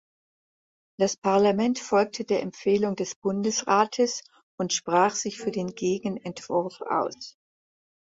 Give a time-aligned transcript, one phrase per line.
[0.99, 4.23] Das Parlament folgte der Empfehlung des Bundesrates
[4.59, 7.37] und sprach sich für den Gegenentwurf aus.